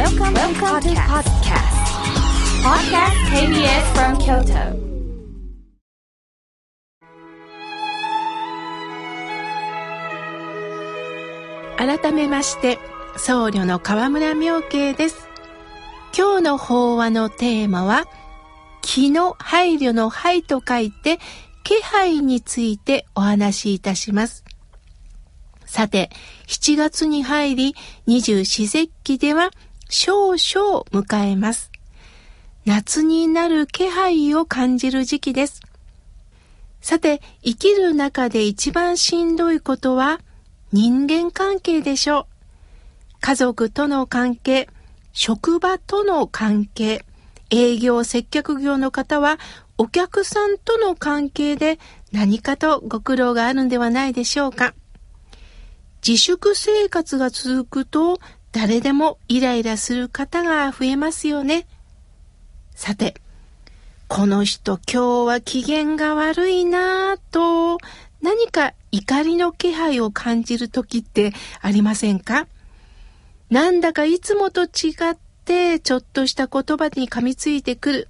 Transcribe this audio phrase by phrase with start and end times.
[0.00, 1.76] Welcome, Welcome to podcast.
[2.64, 4.72] Podcast KBS from Kyoto.
[11.76, 12.78] 改めまして
[13.18, 15.28] 僧侶の河村明慶です
[16.16, 18.06] 今日の法話のテーマは
[18.80, 21.18] 気の配慮の配と書いて
[21.62, 24.44] 気配についてお話しいたします
[25.66, 26.08] さて
[26.46, 27.74] 7月に入り
[28.06, 29.50] 二十四節気では
[29.90, 31.70] 少々迎えます
[32.64, 35.60] 夏になる気配を感じる時期です
[36.80, 40.20] さて生きる中で一番しんどいことは
[40.72, 42.26] 人間関係でしょう。
[43.20, 44.68] 家族との関係、
[45.12, 47.04] 職場との関係、
[47.50, 49.38] 営業接客業の方は
[49.76, 51.78] お客さんとの関係で
[52.12, 54.74] 何かとご苦労があるんではないでしょうか。
[56.06, 58.20] 自粛生活が続くと
[58.52, 61.66] 誰でもイライラする方が増えますよね。
[62.74, 63.14] さて、
[64.08, 67.78] この人今日は機嫌が悪いなぁと
[68.20, 72.48] 何か怒りの気配を感じる時ってありませんか？
[73.50, 74.66] なんだかいつもと違
[75.12, 78.08] ってちょっとした言葉に噛みついてくる。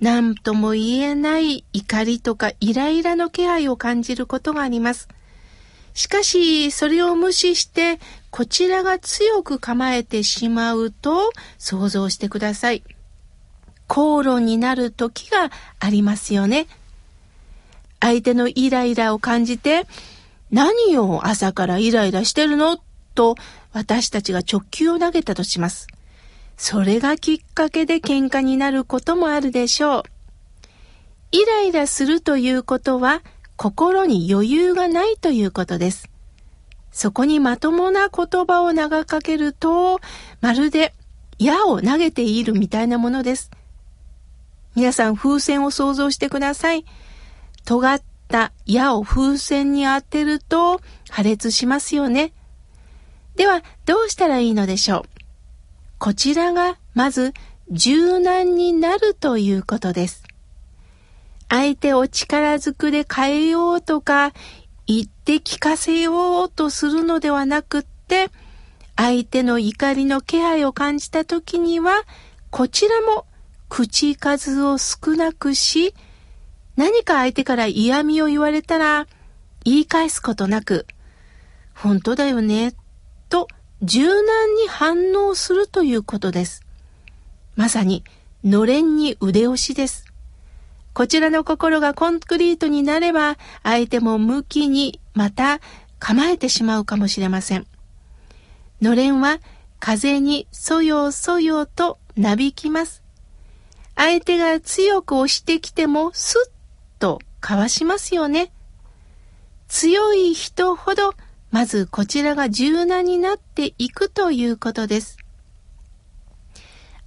[0.00, 5.08] 何とも言えない怒りとかイライラの気配を感じることがあります。
[5.94, 7.98] しかし、それを無視して、
[8.30, 12.82] こちらが強く構えてしまうと想像してください。
[13.86, 16.66] 口論になる時がありますよね。
[18.00, 19.86] 相手のイライラを感じて、
[20.50, 22.78] 何よ朝からイライラしてるの？
[23.14, 23.36] と
[23.72, 25.86] 私たちが直球を投げたとします。
[26.56, 30.02] それがきっかけで喧嘩になることもあるでしょう。
[31.30, 33.22] イライラするということは
[33.56, 36.08] 心に余裕がないということです。
[36.90, 40.00] そこにまともな言葉を投げかけると、
[40.40, 40.94] まるで
[41.38, 43.50] 矢を投げているみたいなものです。
[44.74, 46.84] 皆さん風船を想像してください。
[47.64, 52.32] 尖った矢を風船に当てると破裂しますよね。
[53.36, 55.02] では、どうしたらいいのでしょう
[55.98, 57.32] こちらがまず
[57.70, 60.22] 柔軟になるということです。
[61.48, 64.32] 相手を力ずくで変えようとか
[64.86, 68.30] 言って聞かせようとするのではなくって、
[68.96, 72.02] 相手の怒りの気配を感じた時には、
[72.50, 73.26] こちらも
[73.68, 75.94] 口数を少なくし、
[76.76, 79.06] 何か相手から嫌味を言われたら、
[79.64, 80.86] 言い返すことなく、
[81.74, 82.74] 本当だよね、
[83.28, 83.48] と
[83.82, 86.62] 柔軟に反応するということです。
[87.56, 88.04] まさに、
[88.44, 90.04] のれんに腕押しです。
[90.94, 95.60] こちらの心がコンクリートになれば、相手も向きにまた
[95.98, 97.66] 構えてしまうかもしれません。
[98.80, 99.40] のれんは
[99.80, 103.02] 風にそよそよとなびきます。
[103.96, 108.52] 相手が強く押してきてもスッと交わしますよね。
[109.66, 111.14] 強い人ほど、
[111.50, 115.18] まずこちらが柔軟になっていくということです。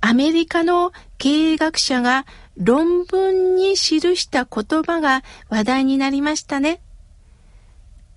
[0.00, 6.80] アメリカの経営学者が論文に記した言葉が話題になりましたね。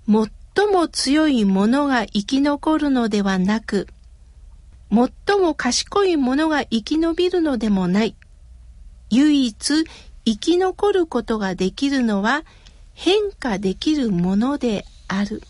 [0.07, 3.87] 最も強いものが生き残るのではなく、
[4.89, 8.15] 最も賢いものが生き延びるのでもない。
[9.09, 9.85] 唯一
[10.25, 12.43] 生き残ることができるのは
[12.93, 15.41] 変化できるものである。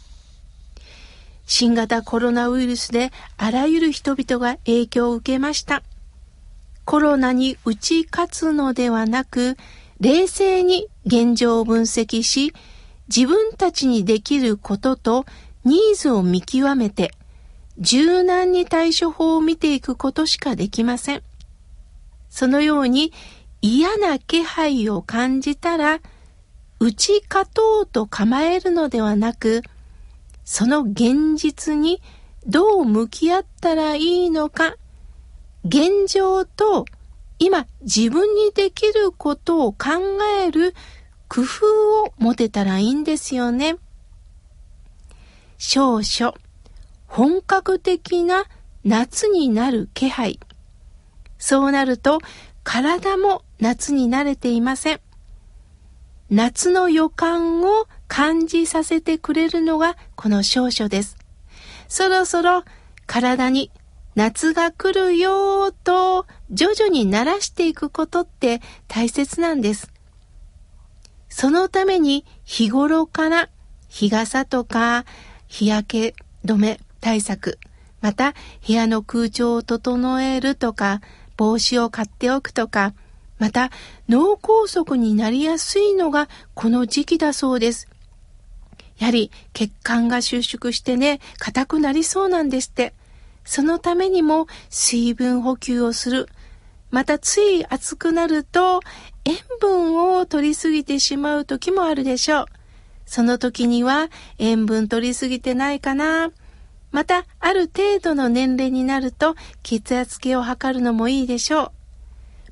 [1.45, 5.81] 新型コロナウイルスであらゆる人々が影響を受けました。
[6.87, 9.57] コロナに打ち勝つのではなく、
[9.99, 12.53] 冷静に現状を分析し、
[13.13, 15.25] 自分たちにできることと
[15.65, 17.11] ニーズを見極めて、
[17.77, 21.23] 柔軟に対処法を見ていくことしかできません。
[22.29, 23.11] そのように
[23.61, 25.99] 嫌な気配を感じたら、
[26.79, 29.61] 打ち勝とうと構えるのではなく、
[30.45, 32.01] その現実に
[32.45, 34.77] どう向き合ったらいいのか、
[35.67, 36.85] 現状と
[37.39, 39.89] 今自分にできることを考
[40.41, 40.73] える
[41.27, 43.75] 工夫を持てたらいいんですよね。
[45.57, 46.33] 少々
[47.05, 48.45] 本格的な
[48.85, 50.39] 夏になる気配。
[51.37, 52.19] そうなると
[52.63, 55.01] 体も夏に慣れていません。
[56.29, 61.17] 夏の予感を感じさせてくれるのがこの少々です。
[61.89, 62.63] そろそろ
[63.05, 63.69] 体に
[64.17, 69.91] 夏が来るよと徐々に慣らしていくことって大切なんです。
[71.29, 73.49] そのために日頃から
[73.87, 75.05] 日傘とか
[75.45, 77.59] 日焼け止め対策、
[78.01, 78.33] また
[78.65, 80.99] 部屋の空調を整えるとか、
[81.37, 82.95] 帽子を買っておくとか、
[83.37, 83.69] また
[84.09, 87.87] 脳梗塞になりやすいのがこの時期だそうです。
[88.97, 92.95] やはり血管が収縮してね、硬くなりそうなんですって。
[93.47, 96.27] そのためにも水分補給をする。
[96.91, 98.81] またつい暑くなると
[99.23, 102.45] 塩分を取りすぎてしまう時もあるでしょう。
[103.05, 106.29] その時には塩分取りすぎてないかな。
[106.91, 111.71] また、ある程度の年齢になると血圧計を測るのもいいでしょう。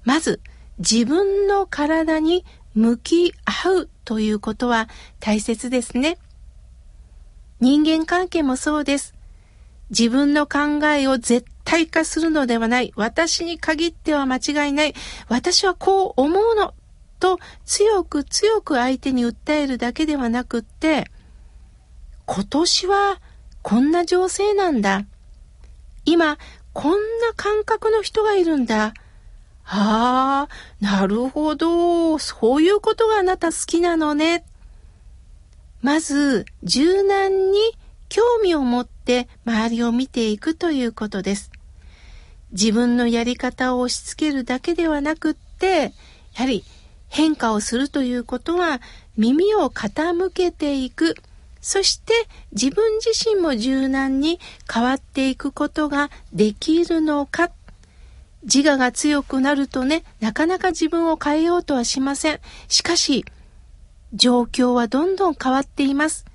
[0.05, 0.39] まず、
[0.79, 4.87] 自分の体に向き合うということは
[5.19, 6.17] 大切ですね。
[7.59, 9.14] 人間関係もそうです。
[9.89, 12.93] 自分の考えを絶対化するのではない。
[12.95, 14.93] 私に限っては間違いない。
[15.27, 16.73] 私はこう思うの。
[17.19, 21.09] と強く強く相手に訴えるだけではなくって、
[22.25, 23.21] 今年は
[23.61, 25.05] こんな情勢なんだ。
[26.05, 26.37] 今、
[26.73, 28.93] こんな感覚の人がいるんだ。
[29.63, 30.49] はあ、
[30.79, 32.19] なるほど。
[32.19, 34.45] そういうことがあなた好きなのね。
[35.81, 37.59] まず、柔軟に
[38.09, 38.94] 興味を持って
[39.45, 41.51] 周りを見ていくということです。
[42.51, 45.93] 自分のやり方を押し付けるだけではなくって、
[46.35, 46.63] やはり
[47.09, 48.81] 変化をするということは
[49.17, 51.15] 耳を傾けていく。
[51.61, 52.13] そして
[52.51, 54.39] 自分自身も柔軟に
[54.71, 57.51] 変わっていくことができるのか。
[58.43, 62.39] 自我が強くなるとね、なかなか自分を変えようとはしません。
[62.67, 63.25] しかし、
[64.13, 66.25] 状況はどんどん変わっています。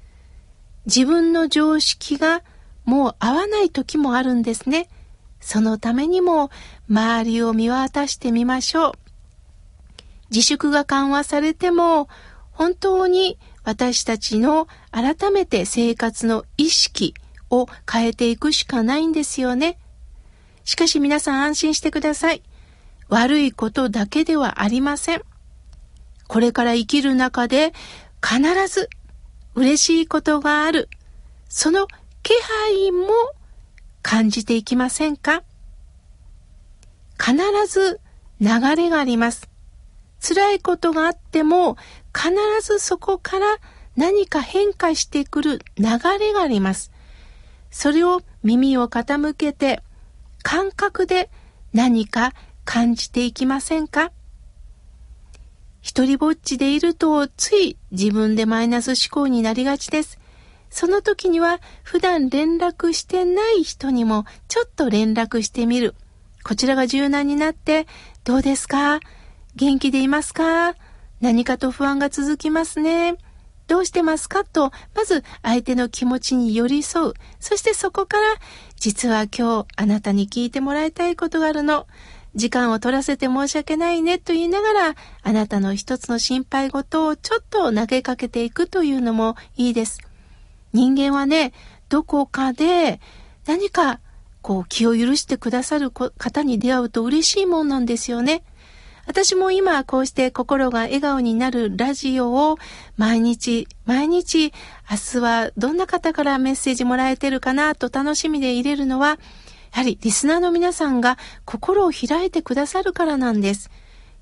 [0.86, 2.42] 自分の常識が
[2.84, 4.88] もう合わない時もあるんですね。
[5.40, 6.50] そのためにも
[6.88, 8.92] 周りを見渡してみましょう。
[10.30, 12.08] 自粛が緩和されても
[12.52, 17.14] 本当に私たちの改めて生活の意識
[17.50, 19.78] を変えていくしかないんですよね。
[20.64, 22.42] しかし皆さん安心してください。
[23.08, 25.22] 悪いことだけではありません。
[26.28, 27.72] これから生きる中で
[28.22, 28.88] 必ず
[29.56, 30.88] 嬉しいことがある。
[31.48, 31.88] その
[32.22, 33.08] 気配も
[34.02, 35.42] 感じていきませんか？
[37.18, 37.36] 必
[37.66, 38.00] ず
[38.40, 39.48] 流れがあります。
[40.22, 41.76] 辛いことがあっても
[42.14, 42.32] 必
[42.62, 43.56] ずそこから
[43.96, 45.84] 何か変化してくる流
[46.18, 46.92] れがあります。
[47.70, 49.82] それを耳を傾けて
[50.42, 51.30] 感覚で
[51.72, 52.32] 何か
[52.64, 54.12] 感じていきませんか？
[55.80, 60.19] 一人ぼっちでいるとつい自分でマイナス思考になりがちです。
[60.70, 65.94] その時には普段連絡してない人にもちょっと連絡してみる。
[66.42, 67.86] こちらが柔軟になって
[68.24, 69.00] どうですか？
[69.56, 70.74] 元気でいますか？
[71.20, 73.16] 何かと不安が続きますね。
[73.66, 74.44] どうしてますか？
[74.44, 77.14] と、まず相手の気持ちに寄り添う。
[77.40, 78.22] そしてそこから、
[78.76, 81.86] 実は今日あなたに聞いてもらいたいことがあるの。
[82.34, 90.00] 時間を取らせて申し訳ないねと言いながら、あなたの一つの心配事をちょっと投げかけていくというのもいいです。
[90.72, 91.52] 人間はね、
[91.88, 93.00] どこかで
[93.46, 94.00] 何か
[94.42, 98.42] こう気を許してくださる方に出会うと嬉しいもんなんですよね。
[99.06, 102.58] 私も今こうして心が笑顔になるラジオを
[102.96, 104.52] 毎日毎日
[104.88, 109.16] 明日はどんな方からメッセージもらえてるかなと楽しみで入れるのはや
[109.72, 113.70] はりリスナーの皆さんが心を開いてくださるからなんです。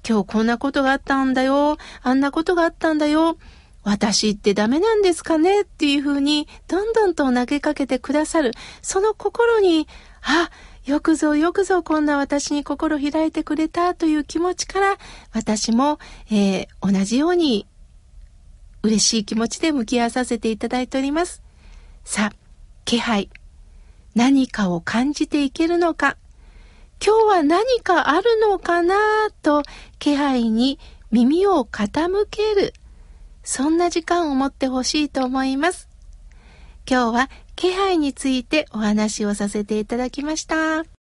[0.09, 1.77] 今日こんなことがあったんだよ。
[2.03, 3.37] あんなことがあったんだよ。
[3.89, 8.53] 私ってダメなんですかねっていうふうにどんどんと投げかけてくださる。
[8.83, 9.89] その心に、
[10.21, 10.51] あ、
[10.85, 14.99] よくぞよくぞこんな私に心開いてくれたという気持ちから
[15.33, 15.99] 私も、
[16.31, 17.67] えー、同じように
[18.83, 21.43] 嬉しい気持ちで向き合わさせていただいております。
[22.05, 22.37] さあ、
[22.85, 23.31] 気配。
[24.15, 26.19] 何かを感じていけるのか、
[27.03, 28.97] 今日は何かあるのかな
[29.43, 29.63] と
[29.99, 30.79] 気配に
[31.11, 32.75] 耳を傾ける。
[33.51, 35.89] そんな時間を持ってほしいと思います。
[36.87, 40.98] 今日は気配についてお話をさせていただきました。